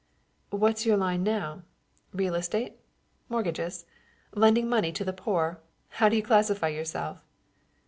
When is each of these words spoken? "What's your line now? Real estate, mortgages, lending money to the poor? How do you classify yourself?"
"What's 0.49 0.83
your 0.83 0.97
line 0.97 1.21
now? 1.21 1.61
Real 2.11 2.33
estate, 2.33 2.79
mortgages, 3.29 3.85
lending 4.33 4.67
money 4.67 4.91
to 4.91 5.05
the 5.05 5.13
poor? 5.13 5.61
How 6.01 6.09
do 6.09 6.15
you 6.15 6.23
classify 6.23 6.69
yourself?" 6.69 7.23